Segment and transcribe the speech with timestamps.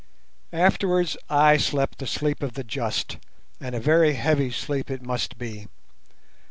[0.51, 3.17] Afterwards I slept the sleep of the just,
[3.59, 5.67] and a very heavy sleep it must be.